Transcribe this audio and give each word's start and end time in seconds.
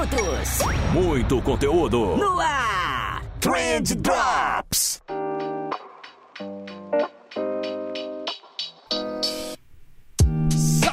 minutos. 0.00 0.58
Muito 0.92 1.42
conteúdo. 1.42 2.16
No 2.16 2.40
ar. 2.40 3.22
Trend 3.40 3.94
Drops. 3.96 4.59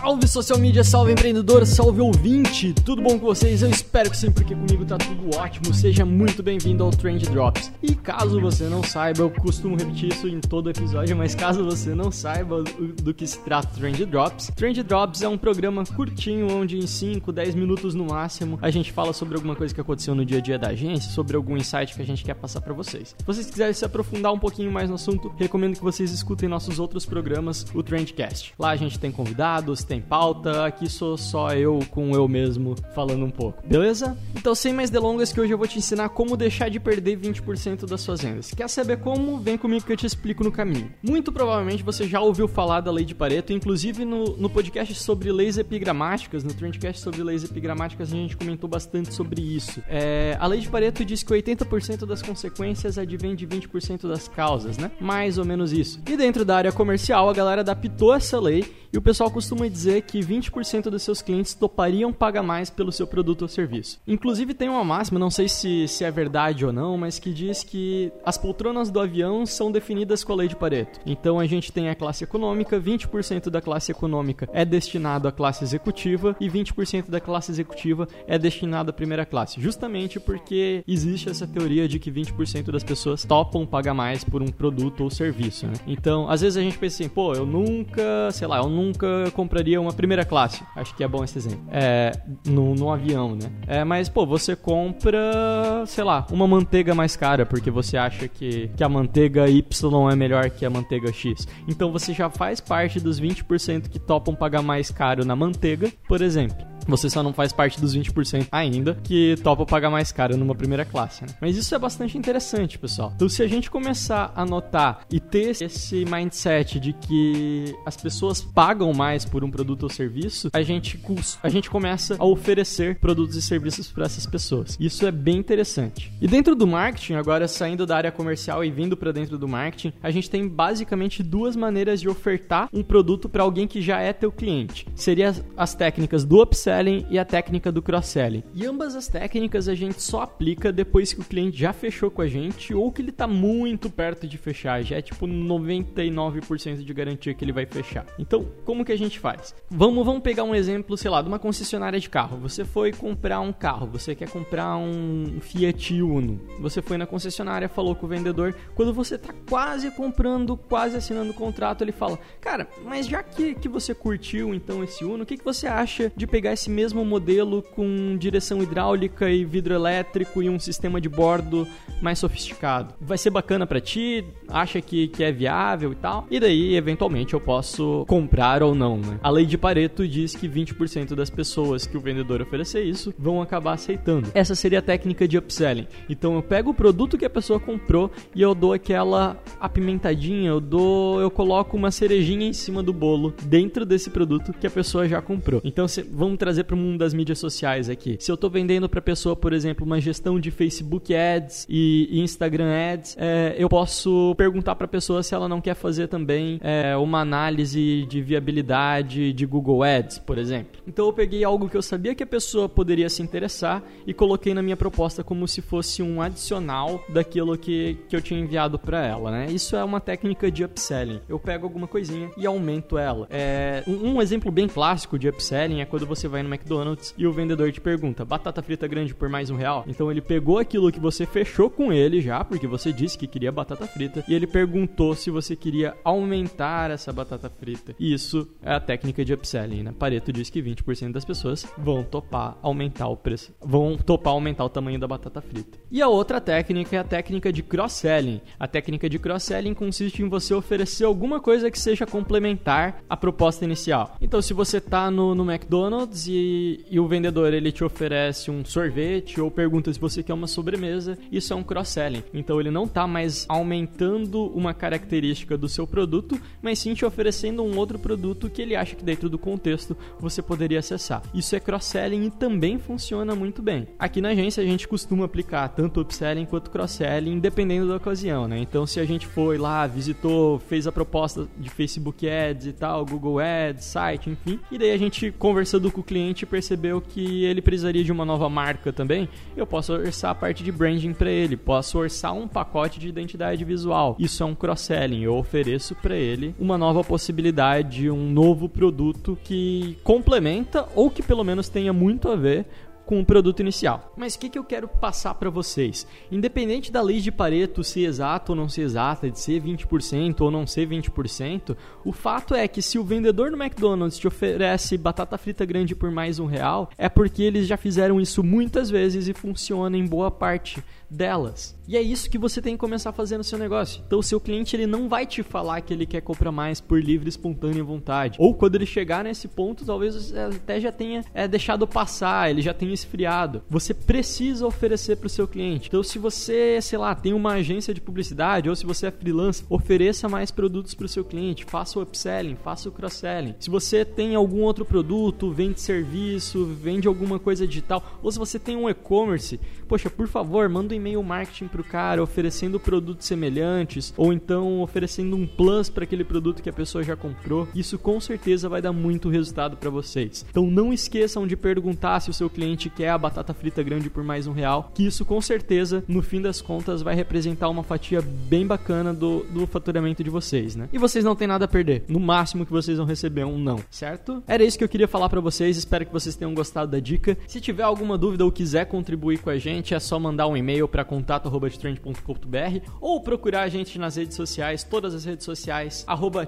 Salve 0.07 0.25
social 0.25 0.57
media, 0.57 0.85
salve 0.85 1.11
empreendedor, 1.11 1.65
salve 1.65 1.99
ouvinte, 1.99 2.73
tudo 2.85 3.01
bom 3.01 3.19
com 3.19 3.25
vocês? 3.25 3.61
Eu 3.61 3.69
espero 3.69 4.09
que 4.09 4.15
sim, 4.15 4.31
porque 4.31 4.55
comigo 4.55 4.85
tá 4.85 4.97
tudo 4.97 5.35
ótimo. 5.37 5.73
Seja 5.73 6.05
muito 6.05 6.41
bem-vindo 6.41 6.81
ao 6.81 6.91
Trend 6.91 7.25
Drops. 7.25 7.73
E 7.83 7.93
caso 7.93 8.39
você 8.39 8.69
não 8.69 8.81
saiba, 8.81 9.23
eu 9.23 9.29
costumo 9.29 9.75
repetir 9.75 10.13
isso 10.13 10.29
em 10.29 10.39
todo 10.39 10.69
episódio, 10.69 11.13
mas 11.13 11.35
caso 11.35 11.61
você 11.61 11.93
não 11.93 12.09
saiba 12.09 12.63
do 13.03 13.13
que 13.13 13.27
se 13.27 13.37
trata 13.39 13.67
Trend 13.75 14.05
Drops, 14.05 14.49
Trend 14.55 14.81
Drops 14.81 15.23
é 15.23 15.27
um 15.27 15.37
programa 15.37 15.83
curtinho 15.85 16.55
onde 16.55 16.77
em 16.77 16.87
5, 16.87 17.29
10 17.29 17.55
minutos 17.55 17.93
no 17.93 18.05
máximo 18.05 18.57
a 18.61 18.69
gente 18.69 18.93
fala 18.93 19.11
sobre 19.11 19.35
alguma 19.35 19.57
coisa 19.57 19.75
que 19.75 19.81
aconteceu 19.81 20.15
no 20.15 20.23
dia 20.23 20.37
a 20.37 20.41
dia 20.41 20.57
da 20.57 20.69
agência, 20.69 21.11
sobre 21.11 21.35
algum 21.35 21.57
insight 21.57 21.93
que 21.93 22.01
a 22.01 22.05
gente 22.05 22.23
quer 22.23 22.35
passar 22.35 22.61
para 22.61 22.73
vocês. 22.73 23.09
Se 23.09 23.25
vocês 23.25 23.49
quiserem 23.49 23.73
se 23.73 23.83
aprofundar 23.83 24.31
um 24.31 24.39
pouquinho 24.39 24.71
mais 24.71 24.87
no 24.87 24.95
assunto, 24.95 25.33
recomendo 25.35 25.75
que 25.75 25.83
vocês 25.83 26.13
escutem 26.13 26.47
nossos 26.47 26.79
outros 26.79 27.05
programas, 27.05 27.65
o 27.73 27.83
Trendcast. 27.83 28.53
Lá 28.57 28.69
a 28.69 28.77
gente 28.77 28.97
tem 28.97 29.11
convidados, 29.11 29.83
tem 29.83 29.97
pauta, 30.07 30.65
aqui 30.65 30.89
sou 30.89 31.17
só 31.17 31.51
eu 31.53 31.79
com 31.91 32.11
eu 32.11 32.27
mesmo 32.27 32.75
falando 32.95 33.25
um 33.25 33.29
pouco, 33.29 33.61
beleza? 33.65 34.17
Então, 34.35 34.55
sem 34.55 34.73
mais 34.73 34.89
delongas, 34.89 35.33
que 35.33 35.41
hoje 35.41 35.53
eu 35.53 35.57
vou 35.57 35.67
te 35.67 35.77
ensinar 35.77 36.09
como 36.09 36.37
deixar 36.37 36.69
de 36.69 36.79
perder 36.79 37.17
20% 37.19 37.85
das 37.85 38.01
suas 38.01 38.21
vendas. 38.21 38.51
Quer 38.51 38.69
saber 38.69 38.97
como? 38.97 39.39
Vem 39.39 39.57
comigo 39.57 39.85
que 39.85 39.91
eu 39.91 39.97
te 39.97 40.05
explico 40.05 40.43
no 40.43 40.51
caminho. 40.51 40.91
Muito 41.03 41.31
provavelmente 41.31 41.83
você 41.83 42.07
já 42.07 42.21
ouviu 42.21 42.47
falar 42.47 42.81
da 42.81 42.91
lei 42.91 43.03
de 43.03 43.13
Pareto, 43.13 43.51
inclusive 43.51 44.05
no, 44.05 44.37
no 44.37 44.49
podcast 44.49 44.93
sobre 44.95 45.31
leis 45.31 45.57
epigramáticas, 45.57 46.43
no 46.43 46.53
Trendcast 46.53 47.01
sobre 47.01 47.21
leis 47.23 47.43
epigramáticas, 47.43 48.13
a 48.13 48.15
gente 48.15 48.37
comentou 48.37 48.69
bastante 48.69 49.13
sobre 49.13 49.41
isso. 49.41 49.81
É, 49.87 50.37
a 50.39 50.47
lei 50.47 50.59
de 50.59 50.69
Pareto 50.69 51.03
diz 51.03 51.23
que 51.23 51.33
80% 51.33 52.05
das 52.05 52.21
consequências 52.21 52.97
advém 52.97 53.35
de 53.35 53.45
20% 53.45 54.07
das 54.07 54.27
causas, 54.27 54.77
né? 54.77 54.91
Mais 54.99 55.37
ou 55.37 55.45
menos 55.45 55.73
isso. 55.73 56.01
E 56.07 56.15
dentro 56.15 56.45
da 56.45 56.57
área 56.57 56.71
comercial, 56.71 57.29
a 57.29 57.33
galera 57.33 57.61
adaptou 57.61 58.13
essa 58.13 58.39
lei 58.39 58.65
e 58.91 58.97
o 58.97 59.01
pessoal 59.01 59.29
costuma 59.29 59.67
dizer 59.67 59.86
que 60.01 60.19
20% 60.19 60.89
dos 60.89 61.03
seus 61.03 61.21
clientes 61.21 61.53
topariam 61.53 62.11
pagar 62.13 62.43
mais 62.43 62.69
pelo 62.69 62.91
seu 62.91 63.07
produto 63.07 63.43
ou 63.43 63.47
serviço. 63.47 63.99
Inclusive 64.07 64.53
tem 64.53 64.69
uma 64.69 64.83
máxima, 64.83 65.19
não 65.19 65.29
sei 65.29 65.47
se, 65.47 65.87
se 65.87 66.03
é 66.03 66.11
verdade 66.11 66.65
ou 66.65 66.73
não, 66.73 66.97
mas 66.97 67.19
que 67.19 67.33
diz 67.33 67.63
que 67.63 68.11
as 68.25 68.37
poltronas 68.37 68.89
do 68.89 68.99
avião 68.99 69.45
são 69.45 69.71
definidas 69.71 70.23
com 70.23 70.33
a 70.33 70.35
lei 70.35 70.47
de 70.47 70.55
Pareto. 70.55 70.99
Então 71.05 71.39
a 71.39 71.45
gente 71.45 71.71
tem 71.71 71.89
a 71.89 71.95
classe 71.95 72.23
econômica, 72.23 72.79
20% 72.79 73.49
da 73.49 73.61
classe 73.61 73.91
econômica 73.91 74.49
é 74.53 74.65
destinado 74.65 75.27
à 75.27 75.31
classe 75.31 75.63
executiva 75.63 76.35
e 76.39 76.49
20% 76.49 77.09
da 77.09 77.19
classe 77.19 77.51
executiva 77.51 78.07
é 78.27 78.37
destinado 78.37 78.89
à 78.89 78.93
primeira 78.93 79.25
classe. 79.25 79.59
Justamente 79.59 80.19
porque 80.19 80.83
existe 80.87 81.29
essa 81.29 81.47
teoria 81.47 81.87
de 81.87 81.99
que 81.99 82.11
20% 82.11 82.71
das 82.71 82.83
pessoas 82.83 83.23
topam 83.23 83.65
pagar 83.65 83.93
mais 83.93 84.23
por 84.23 84.41
um 84.41 84.47
produto 84.47 85.03
ou 85.03 85.09
serviço, 85.09 85.67
né? 85.67 85.73
Então, 85.87 86.29
às 86.29 86.41
vezes 86.41 86.57
a 86.57 86.61
gente 86.61 86.77
pensa 86.77 87.03
assim, 87.03 87.09
pô, 87.09 87.33
eu 87.33 87.45
nunca, 87.45 88.31
sei 88.31 88.47
lá, 88.47 88.57
eu 88.57 88.69
nunca 88.69 89.31
compraria 89.31 89.76
uma 89.79 89.93
primeira 89.93 90.25
classe. 90.25 90.63
Acho 90.75 90.95
que 90.95 91.03
é 91.03 91.07
bom 91.07 91.23
esse 91.23 91.37
exemplo. 91.37 91.65
É, 91.71 92.11
no, 92.45 92.75
no 92.75 92.91
avião, 92.91 93.35
né? 93.35 93.49
É, 93.67 93.83
mas, 93.83 94.09
pô, 94.09 94.25
você 94.25 94.55
compra, 94.55 95.83
sei 95.85 96.03
lá, 96.03 96.25
uma 96.31 96.47
manteiga 96.47 96.93
mais 96.93 97.15
cara, 97.15 97.45
porque 97.45 97.69
você 97.69 97.97
acha 97.97 98.27
que, 98.27 98.69
que 98.75 98.83
a 98.83 98.89
manteiga 98.89 99.49
Y 99.49 100.11
é 100.11 100.15
melhor 100.15 100.49
que 100.49 100.65
a 100.65 100.69
manteiga 100.69 101.11
X. 101.11 101.47
Então 101.67 101.91
você 101.91 102.13
já 102.13 102.29
faz 102.29 102.59
parte 102.59 102.99
dos 102.99 103.19
20% 103.19 103.89
que 103.89 103.99
topam 103.99 104.35
pagar 104.35 104.61
mais 104.61 104.91
caro 104.91 105.25
na 105.25 105.35
manteiga, 105.35 105.91
por 106.07 106.21
exemplo. 106.21 106.76
Você 106.87 107.09
só 107.09 107.21
não 107.21 107.33
faz 107.33 107.51
parte 107.51 107.79
dos 107.81 107.95
20% 107.95 108.47
ainda 108.51 108.97
que 109.03 109.35
topa 109.43 109.65
pagar 109.65 109.89
mais 109.89 110.11
caro 110.11 110.37
numa 110.37 110.55
primeira 110.55 110.85
classe. 110.85 111.23
Né? 111.23 111.29
Mas 111.41 111.57
isso 111.57 111.75
é 111.75 111.79
bastante 111.79 112.17
interessante, 112.17 112.79
pessoal. 112.79 113.11
Então, 113.15 113.27
se 113.27 113.43
a 113.43 113.47
gente 113.47 113.69
começar 113.69 114.31
a 114.35 114.45
notar 114.45 115.05
e 115.11 115.19
ter 115.19 115.61
esse 115.61 116.05
mindset 116.05 116.79
de 116.79 116.93
que 116.93 117.75
as 117.85 117.97
pessoas 117.97 118.41
pagam 118.41 118.93
mais 118.93 119.25
por 119.25 119.43
um 119.43 119.51
produto 119.51 119.83
ou 119.83 119.89
serviço, 119.89 120.49
a 120.53 120.61
gente, 120.61 120.99
a 121.43 121.49
gente 121.49 121.69
começa 121.69 122.15
a 122.17 122.25
oferecer 122.25 122.99
produtos 122.99 123.35
e 123.35 123.41
serviços 123.41 123.91
para 123.91 124.05
essas 124.05 124.25
pessoas. 124.25 124.77
Isso 124.79 125.05
é 125.05 125.11
bem 125.11 125.37
interessante. 125.37 126.11
E 126.21 126.27
dentro 126.27 126.55
do 126.55 126.65
marketing, 126.65 127.13
agora 127.13 127.47
saindo 127.47 127.85
da 127.85 127.97
área 127.97 128.11
comercial 128.11 128.63
e 128.63 128.71
vindo 128.71 128.95
para 128.95 129.11
dentro 129.11 129.37
do 129.37 129.47
marketing, 129.47 129.93
a 130.01 130.11
gente 130.11 130.29
tem 130.29 130.47
basicamente 130.47 131.21
duas 131.21 131.55
maneiras 131.55 131.99
de 131.99 132.07
ofertar 132.07 132.69
um 132.71 132.83
produto 132.83 133.27
para 133.27 133.43
alguém 133.43 133.67
que 133.67 133.81
já 133.81 133.99
é 133.99 134.13
teu 134.13 134.31
cliente. 134.31 134.87
Seria 134.95 135.35
as 135.55 135.75
técnicas 135.75 136.23
do 136.23 136.41
upsell 136.41 136.76
upselling 136.77 137.05
e 137.09 137.17
a 137.17 137.25
técnica 137.25 137.71
do 137.71 137.81
cross-selling. 137.81 138.43
E 138.53 138.65
ambas 138.65 138.95
as 138.95 139.07
técnicas 139.07 139.67
a 139.67 139.75
gente 139.75 140.01
só 140.01 140.21
aplica 140.21 140.71
depois 140.71 141.13
que 141.13 141.21
o 141.21 141.23
cliente 141.23 141.57
já 141.57 141.73
fechou 141.73 142.11
com 142.11 142.21
a 142.21 142.27
gente 142.27 142.73
ou 142.73 142.91
que 142.91 143.01
ele 143.01 143.09
está 143.09 143.27
muito 143.27 143.89
perto 143.89 144.27
de 144.27 144.37
fechar, 144.37 144.81
já 144.83 144.97
é 144.97 145.01
tipo 145.01 145.27
99% 145.27 146.83
de 146.83 146.93
garantia 146.93 147.33
que 147.33 147.43
ele 147.43 147.51
vai 147.51 147.65
fechar. 147.65 148.05
Então, 148.19 148.45
como 148.63 148.85
que 148.85 148.91
a 148.91 148.97
gente 148.97 149.19
faz? 149.19 149.55
Vamos, 149.69 150.05
vamos 150.05 150.21
pegar 150.21 150.43
um 150.43 150.55
exemplo, 150.55 150.97
sei 150.97 151.09
lá, 151.09 151.21
de 151.21 151.27
uma 151.27 151.39
concessionária 151.39 151.99
de 151.99 152.09
carro. 152.09 152.37
Você 152.37 152.63
foi 152.63 152.91
comprar 152.91 153.39
um 153.39 153.51
carro, 153.51 153.87
você 153.87 154.15
quer 154.15 154.29
comprar 154.29 154.77
um 154.77 155.39
Fiat 155.41 156.01
Uno. 156.01 156.39
Você 156.59 156.81
foi 156.81 156.97
na 156.97 157.05
concessionária, 157.05 157.67
falou 157.69 157.95
com 157.95 158.05
o 158.05 158.09
vendedor. 158.09 158.55
Quando 158.75 158.93
você 158.93 159.15
está 159.15 159.33
quase 159.49 159.89
comprando, 159.91 160.55
quase 160.57 160.95
assinando 160.95 161.31
o 161.31 161.33
contrato, 161.33 161.83
ele 161.83 161.91
fala: 161.91 162.19
Cara, 162.39 162.67
mas 162.83 163.07
já 163.07 163.23
que, 163.23 163.55
que 163.55 163.67
você 163.67 163.93
curtiu 163.93 164.53
então 164.53 164.83
esse 164.83 165.03
Uno, 165.03 165.23
o 165.23 165.25
que, 165.25 165.37
que 165.37 165.45
você 165.45 165.67
acha 165.67 166.11
de 166.15 166.27
pegar 166.27 166.53
esse 166.53 166.66
esse 166.67 166.69
mesmo 166.69 167.05
modelo 167.05 167.63
com 167.63 168.17
direção 168.17 168.61
hidráulica 168.61 169.29
e 169.29 169.45
vidro 169.45 169.73
elétrico 169.73 170.43
e 170.43 170.49
um 170.49 170.59
sistema 170.59 170.99
de 170.99 171.07
bordo 171.07 171.65
mais 172.01 172.19
sofisticado. 172.19 172.93
Vai 172.99 173.17
ser 173.17 173.29
bacana 173.29 173.65
para 173.65 173.79
ti? 173.79 174.25
Acha 174.49 174.81
que, 174.81 175.07
que 175.07 175.23
é 175.23 175.31
viável 175.31 175.93
e 175.93 175.95
tal? 175.95 176.27
E 176.29 176.39
daí, 176.39 176.75
eventualmente, 176.75 177.33
eu 177.33 177.39
posso 177.39 178.05
comprar 178.07 178.61
ou 178.61 178.75
não, 178.75 178.97
né? 178.97 179.17
A 179.23 179.29
lei 179.29 179.45
de 179.45 179.57
Pareto 179.57 180.05
diz 180.07 180.35
que 180.35 180.47
20% 180.47 181.15
das 181.15 181.29
pessoas 181.29 181.87
que 181.87 181.97
o 181.97 182.01
vendedor 182.01 182.41
oferecer 182.41 182.83
isso 182.83 183.13
vão 183.17 183.41
acabar 183.41 183.73
aceitando. 183.73 184.29
Essa 184.33 184.53
seria 184.53 184.79
a 184.79 184.81
técnica 184.81 185.27
de 185.27 185.37
upselling. 185.37 185.87
Então 186.09 186.35
eu 186.35 186.43
pego 186.43 186.71
o 186.71 186.73
produto 186.73 187.17
que 187.17 187.25
a 187.25 187.29
pessoa 187.29 187.59
comprou 187.59 188.11
e 188.35 188.41
eu 188.41 188.53
dou 188.53 188.73
aquela 188.73 189.41
apimentadinha, 189.59 190.49
eu 190.49 190.59
dou, 190.59 191.21
eu 191.21 191.31
coloco 191.31 191.77
uma 191.77 191.91
cerejinha 191.91 192.45
em 192.45 192.53
cima 192.53 192.83
do 192.83 192.91
bolo 192.91 193.33
dentro 193.43 193.85
desse 193.85 194.09
produto 194.09 194.51
que 194.51 194.67
a 194.67 194.71
pessoa 194.71 195.07
já 195.07 195.21
comprou. 195.21 195.61
Então 195.63 195.85
vamos 196.11 196.37
trazer 196.47 196.63
para 196.63 196.75
o 196.75 196.77
mundo 196.77 196.99
das 196.99 197.13
mídias 197.13 197.39
sociais 197.39 197.89
aqui. 197.89 198.15
Se 198.21 198.31
eu 198.31 198.35
estou 198.35 198.49
vendendo 198.49 198.87
para 198.87 199.01
pessoa, 199.01 199.35
por 199.35 199.51
exemplo, 199.51 199.85
uma 199.85 199.99
gestão 199.99 200.39
de 200.39 200.49
Facebook 200.49 201.13
Ads 201.13 201.65
e, 201.67 202.21
Instagram 202.21 202.71
Ads, 202.93 203.17
é, 203.19 203.53
eu 203.57 203.67
posso 203.67 204.33
perguntar 204.37 204.73
para 204.75 204.85
a 204.85 204.87
pessoa 204.87 205.21
se 205.21 205.35
ela 205.35 205.49
não 205.49 205.59
quer 205.59 205.75
fazer 205.75 206.07
também 206.07 206.57
é, 206.63 206.95
uma 206.95 207.19
análise 207.19 208.05
de 208.07 208.21
viabilidade 208.21 209.33
de 209.33 209.45
Google 209.45 209.83
Ads, 209.83 210.19
por 210.19 210.37
exemplo. 210.37 210.81
Então 210.87 211.07
eu 211.07 211.11
peguei 211.11 211.43
algo 211.43 211.67
que 211.67 211.75
eu 211.75 211.81
sabia 211.81 212.15
que 212.15 212.23
a 212.23 212.27
pessoa 212.27 212.69
poderia 212.69 213.09
se 213.09 213.21
interessar 213.21 213.83
e 214.05 214.13
coloquei 214.13 214.53
na 214.53 214.61
minha 214.61 214.77
proposta 214.77 215.25
como 215.25 215.45
se 215.49 215.61
fosse 215.61 216.01
um 216.01 216.21
adicional 216.21 217.03
daquilo 217.09 217.57
que, 217.57 217.97
que 218.07 218.15
eu 218.15 218.21
tinha 218.21 218.39
enviado 218.39 218.79
para 218.79 219.05
ela, 219.05 219.31
né? 219.31 219.47
Isso 219.49 219.75
é 219.75 219.83
uma 219.83 219.99
técnica 219.99 220.49
de 220.49 220.63
upselling. 220.63 221.19
Eu 221.27 221.39
pego 221.39 221.65
alguma 221.65 221.87
coisinha 221.87 222.31
e 222.37 222.47
aumento 222.47 222.97
ela. 222.97 223.27
É, 223.29 223.83
um, 223.85 224.13
um 224.13 224.21
exemplo 224.21 224.49
bem 224.49 224.69
clássico 224.69 225.19
de 225.19 225.27
upselling 225.27 225.81
é 225.81 225.85
quando 225.85 226.05
você 226.05 226.29
vai 226.29 226.36
no 226.43 226.53
McDonald's 226.53 227.13
e 227.17 227.25
o 227.25 227.31
vendedor 227.31 227.71
te 227.71 227.81
pergunta: 227.81 228.25
batata 228.25 228.61
frita 228.61 228.87
grande 228.87 229.13
por 229.13 229.29
mais 229.29 229.49
um 229.49 229.55
real? 229.55 229.85
Então 229.87 230.11
ele 230.11 230.21
pegou 230.21 230.57
aquilo 230.57 230.91
que 230.91 230.99
você 230.99 231.25
fechou 231.25 231.69
com 231.69 231.91
ele 231.91 232.21
já, 232.21 232.43
porque 232.43 232.67
você 232.67 232.91
disse 232.91 233.17
que 233.17 233.27
queria 233.27 233.51
batata 233.51 233.87
frita, 233.87 234.23
e 234.27 234.33
ele 234.33 234.47
perguntou 234.47 235.15
se 235.15 235.29
você 235.29 235.55
queria 235.55 235.95
aumentar 236.03 236.91
essa 236.91 237.11
batata 237.11 237.49
frita. 237.49 237.95
Isso 237.99 238.47
é 238.61 238.73
a 238.73 238.79
técnica 238.79 239.23
de 239.23 239.33
upselling, 239.33 239.83
né? 239.83 239.93
Pareto 239.97 240.31
diz 240.31 240.49
que 240.49 240.61
20% 240.61 241.11
das 241.11 241.25
pessoas 241.25 241.65
vão 241.77 242.03
topar 242.03 242.57
aumentar 242.61 243.07
o 243.07 243.17
preço, 243.17 243.53
vão 243.61 243.97
topar 243.97 244.33
aumentar 244.33 244.65
o 244.65 244.69
tamanho 244.69 244.99
da 244.99 245.07
batata 245.07 245.41
frita. 245.41 245.77
E 245.91 246.01
a 246.01 246.07
outra 246.07 246.39
técnica 246.39 246.95
é 246.95 246.99
a 246.99 247.03
técnica 247.03 247.51
de 247.51 247.63
cross-selling. 247.63 248.41
A 248.59 248.67
técnica 248.67 249.09
de 249.09 249.19
cross-selling 249.19 249.73
consiste 249.73 250.21
em 250.21 250.29
você 250.29 250.53
oferecer 250.53 251.05
alguma 251.05 251.39
coisa 251.39 251.71
que 251.71 251.79
seja 251.79 252.05
complementar 252.05 253.01
à 253.09 253.15
proposta 253.15 253.65
inicial. 253.65 254.15
Então, 254.21 254.41
se 254.41 254.53
você 254.53 254.79
tá 254.81 255.09
no, 255.09 255.33
no 255.33 255.49
McDonald's 255.49 256.26
e 256.27 256.67
e, 256.89 256.99
o 256.99 257.07
vendedor 257.07 257.53
ele 257.53 257.71
te 257.71 257.83
oferece 257.83 258.49
um 258.51 258.63
sorvete 258.63 259.39
ou 259.39 259.49
pergunta 259.49 259.91
se 259.93 259.99
você 259.99 260.23
quer 260.23 260.33
uma 260.33 260.47
sobremesa, 260.47 261.17
isso 261.31 261.53
é 261.53 261.55
um 261.55 261.63
cross-selling. 261.63 262.23
Então 262.33 262.59
ele 262.59 262.71
não 262.71 262.85
está 262.85 263.07
mais 263.07 263.45
aumentando 263.47 264.45
uma 264.47 264.73
característica 264.73 265.57
do 265.57 265.69
seu 265.69 265.85
produto, 265.85 266.39
mas 266.61 266.79
sim 266.79 266.93
te 266.93 267.05
oferecendo 267.05 267.63
um 267.63 267.77
outro 267.77 267.99
produto 267.99 268.49
que 268.49 268.61
ele 268.61 268.75
acha 268.75 268.95
que 268.95 269.03
dentro 269.03 269.29
do 269.29 269.37
contexto 269.37 269.95
você 270.19 270.41
poderia 270.41 270.79
acessar. 270.79 271.21
Isso 271.33 271.55
é 271.55 271.59
cross-selling 271.59 272.25
e 272.25 272.31
também 272.31 272.77
funciona 272.77 273.35
muito 273.35 273.61
bem. 273.61 273.87
Aqui 273.99 274.21
na 274.21 274.29
agência 274.29 274.61
a 274.63 274.65
gente 274.65 274.87
costuma 274.87 275.25
aplicar 275.25 275.67
tanto 275.69 276.01
upselling 276.01 276.45
quanto 276.45 276.71
cross-selling, 276.71 277.39
dependendo 277.39 277.87
da 277.87 277.95
ocasião, 277.95 278.47
né? 278.47 278.59
Então 278.59 278.85
se 278.85 278.99
a 278.99 279.05
gente 279.05 279.27
foi 279.27 279.57
lá, 279.57 279.85
visitou, 279.87 280.59
fez 280.59 280.87
a 280.87 280.91
proposta 280.91 281.47
de 281.57 281.69
Facebook 281.69 282.27
Ads 282.27 282.67
e 282.67 282.73
tal, 282.73 283.05
Google 283.05 283.39
Ads, 283.39 283.85
site, 283.85 284.29
enfim, 284.29 284.59
e 284.71 284.77
daí 284.77 284.91
a 284.91 284.97
gente 284.97 285.31
conversando 285.31 285.91
com 285.91 286.01
o 286.01 286.03
cliente 286.03 286.16
cliente 286.17 286.47
percebeu 286.47 286.99
que 286.99 287.45
ele 287.45 287.61
precisaria 287.61 288.03
de 288.03 288.11
uma 288.11 288.25
nova 288.25 288.49
marca 288.49 288.91
também, 288.91 289.29
eu 289.55 289.67
posso 289.67 289.93
orçar 289.93 290.31
a 290.31 290.35
parte 290.35 290.63
de 290.63 290.71
branding 290.71 291.13
para 291.13 291.29
ele, 291.29 291.55
posso 291.55 291.99
orçar 291.99 292.33
um 292.33 292.47
pacote 292.47 292.99
de 292.99 293.07
identidade 293.07 293.63
visual. 293.63 294.15
Isso 294.17 294.41
é 294.41 294.45
um 294.45 294.55
cross-selling, 294.55 295.21
eu 295.21 295.35
ofereço 295.35 295.93
para 295.93 296.15
ele 296.15 296.55
uma 296.59 296.75
nova 296.75 297.03
possibilidade, 297.03 298.09
um 298.09 298.31
novo 298.31 298.67
produto 298.67 299.37
que 299.43 299.95
complementa 300.03 300.87
ou 300.95 301.11
que 301.11 301.21
pelo 301.21 301.43
menos 301.43 301.69
tenha 301.69 301.93
muito 301.93 302.29
a 302.29 302.35
ver 302.35 302.65
com 303.07 303.19
o 303.21 303.25
produto 303.25 303.61
inicial. 303.61 304.13
Mas 304.17 304.35
o 304.35 304.39
que, 304.39 304.49
que 304.49 304.59
eu 304.59 304.63
quero 304.65 304.87
passar 304.87 305.33
para 305.35 305.49
vocês? 305.49 306.05
Independente 306.29 306.91
da 306.91 307.01
lei 307.01 307.21
de 307.21 307.31
Pareto 307.31 307.83
ser 307.83 308.01
exata 308.01 308.51
ou 308.51 308.55
não 308.55 308.67
ser 308.67 308.81
exata, 308.81 309.31
de 309.31 309.39
ser 309.39 309.61
20% 309.61 310.41
ou 310.41 310.51
não 310.51 310.67
ser 310.67 310.87
20%, 310.87 311.75
o 312.03 312.11
fato 312.11 312.53
é 312.53 312.67
que 312.67 312.81
se 312.81 312.99
o 312.99 313.03
vendedor 313.03 313.49
no 313.49 313.63
McDonald's 313.63 314.19
te 314.19 314.27
oferece 314.27 314.97
batata 314.97 315.37
frita 315.37 315.65
grande 315.65 315.95
por 315.95 316.11
mais 316.11 316.37
um 316.37 316.45
real, 316.45 316.89
é 316.97 317.07
porque 317.07 317.41
eles 317.41 317.65
já 317.65 317.77
fizeram 317.77 318.19
isso 318.19 318.43
muitas 318.43 318.89
vezes 318.89 319.29
e 319.29 319.33
funciona 319.33 319.97
em 319.97 320.05
boa 320.05 320.29
parte 320.29 320.83
delas. 321.09 321.77
E 321.87 321.95
é 321.95 322.01
isso 322.01 322.29
que 322.29 322.37
você 322.37 322.61
tem 322.61 322.73
que 322.73 322.79
começar 322.79 323.11
a 323.11 323.13
fazer 323.13 323.37
no 323.37 323.43
seu 323.43 323.57
negócio. 323.57 324.03
Então, 324.05 324.19
o 324.19 324.23
seu 324.23 324.41
cliente 324.41 324.75
ele 324.75 324.85
não 324.85 325.07
vai 325.07 325.25
te 325.25 325.41
falar 325.41 325.79
que 325.79 325.93
ele 325.93 326.05
quer 326.05 326.19
comprar 326.19 326.51
mais 326.51 326.81
por 326.81 327.01
livre, 327.01 327.29
espontânea 327.29 327.81
vontade. 327.81 328.37
Ou 328.41 328.53
quando 328.53 328.75
ele 328.75 328.85
chegar 328.85 329.23
nesse 329.23 329.47
ponto, 329.47 329.85
talvez 329.85 330.33
até 330.35 330.81
já 330.81 330.91
tenha 330.91 331.23
é, 331.33 331.47
deixado 331.47 331.87
passar, 331.87 332.49
ele 332.49 332.61
já 332.61 332.73
tenha 332.73 332.96
esfriado. 332.97 333.61
Você 333.69 333.93
precisa 333.93 334.65
oferecer 334.65 335.17
para 335.17 335.27
o 335.27 335.29
seu 335.29 335.47
cliente. 335.47 335.87
Então, 335.87 336.03
se 336.03 336.19
você, 336.19 336.79
sei 336.81 336.97
lá, 336.97 337.15
tem 337.15 337.33
uma 337.33 337.53
agência 337.53 337.93
de 337.93 338.01
publicidade 338.01 338.69
ou 338.69 338.75
se 338.75 338.85
você 338.85 339.07
é 339.07 339.11
freelance, 339.11 339.63
ofereça 339.69 340.27
mais 340.27 340.51
produtos 340.51 340.93
para 340.93 341.05
o 341.05 341.09
seu 341.09 341.23
cliente. 341.23 341.65
Faça 341.65 341.99
o 341.99 342.01
upselling, 342.01 342.55
faça 342.55 342.89
o 342.89 342.91
cross-selling. 342.91 343.55
Se 343.59 343.69
você 343.69 344.03
tem 344.03 344.35
algum 344.35 344.61
outro 344.61 344.85
produto, 344.85 345.51
vende 345.51 345.79
serviço, 345.79 346.65
vende 346.65 347.07
alguma 347.07 347.39
coisa 347.39 347.67
digital, 347.67 348.19
ou 348.21 348.31
se 348.31 348.39
você 348.39 348.59
tem 348.59 348.75
um 348.75 348.89
e-commerce, 348.89 349.59
poxa, 349.87 350.09
por 350.09 350.27
favor, 350.27 350.67
manda 350.69 350.93
um 350.93 350.97
e-mail 350.97 351.23
marketing 351.23 351.67
para 351.67 351.81
o 351.81 351.83
cara 351.83 352.21
oferecendo 352.21 352.79
produtos 352.79 353.25
semelhantes 353.25 354.13
ou 354.17 354.33
então 354.33 354.81
oferecendo 354.81 355.35
um 355.35 355.47
plus 355.47 355.89
para 355.89 356.03
aquele 356.03 356.23
produto 356.23 356.61
que 356.61 356.69
a 356.69 356.73
pessoa 356.73 357.03
já 357.03 357.15
comprou. 357.15 357.67
Isso 357.73 357.97
com 357.97 358.19
certeza 358.19 358.69
vai 358.69 358.81
dar 358.81 358.91
muito 358.91 359.29
resultado 359.29 359.77
para 359.77 359.89
vocês. 359.89 360.45
Então 360.49 360.69
não 360.69 360.93
esqueçam 360.93 361.47
de 361.47 361.55
perguntar 361.55 362.19
se 362.19 362.29
o 362.29 362.33
seu 362.33 362.49
cliente 362.49 362.86
quer 362.89 363.09
a 363.09 363.17
batata 363.17 363.53
frita 363.53 363.83
grande 363.83 364.09
por 364.09 364.23
mais 364.23 364.47
um 364.47 364.51
real, 364.51 364.91
que 364.93 365.05
isso 365.05 365.25
com 365.25 365.41
certeza 365.41 366.03
no 366.07 366.21
fim 366.21 366.41
das 366.41 366.61
contas 366.61 367.01
vai 367.01 367.15
representar 367.15 367.69
uma 367.69 367.83
fatia 367.83 368.21
bem 368.21 368.65
bacana 368.65 369.13
do, 369.13 369.43
do 369.49 369.67
faturamento 369.67 370.23
de 370.23 370.29
vocês, 370.29 370.75
né? 370.75 370.89
E 370.91 370.97
vocês 370.97 371.23
não 371.23 371.35
têm 371.35 371.47
nada 371.47 371.65
a 371.65 371.67
perder. 371.67 372.03
No 372.07 372.19
máximo 372.19 372.65
que 372.65 372.71
vocês 372.71 372.97
vão 372.97 373.05
receber 373.05 373.41
é 373.41 373.45
um 373.45 373.57
não, 373.57 373.79
certo? 373.89 374.43
Era 374.47 374.63
isso 374.63 374.77
que 374.77 374.83
eu 374.83 374.89
queria 374.89 375.07
falar 375.07 375.29
para 375.29 375.41
vocês. 375.41 375.77
Espero 375.77 376.05
que 376.05 376.13
vocês 376.13 376.35
tenham 376.35 376.53
gostado 376.53 376.91
da 376.91 376.99
dica. 376.99 377.37
Se 377.47 377.59
tiver 377.61 377.83
alguma 377.83 378.17
dúvida 378.17 378.45
ou 378.45 378.51
quiser 378.51 378.85
contribuir 378.85 379.39
com 379.39 379.49
a 379.49 379.57
gente, 379.57 379.93
é 379.93 379.99
só 379.99 380.19
mandar 380.19 380.47
um 380.47 380.57
e-mail 380.57 380.87
para 380.87 381.03
contato@trend.com.br 381.03 382.89
ou 382.99 383.21
procurar 383.21 383.63
a 383.63 383.69
gente 383.69 383.99
nas 383.99 384.15
redes 384.15 384.35
sociais, 384.35 384.83
todas 384.83 385.13
as 385.13 385.25
redes 385.25 385.45
sociais 385.45 386.05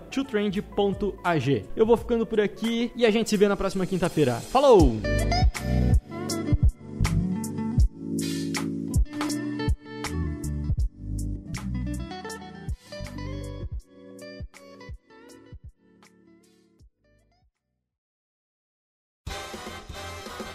@totrend.ag. 0.09 1.65
Eu 1.75 1.85
vou 1.85 1.97
ficando 1.97 2.25
por 2.25 2.39
aqui 2.39 2.91
e 2.95 3.05
a 3.05 3.11
gente 3.11 3.29
se 3.29 3.37
vê 3.37 3.47
na 3.47 3.57
próxima 3.57 3.85
quinta-feira. 3.85 4.35
Falou! 4.35 4.99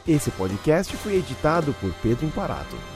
Esse 0.06 0.30
podcast 0.30 0.94
foi 0.98 1.16
editado 1.16 1.74
por 1.80 1.90
Pedro 2.02 2.26
Imparato. 2.26 2.93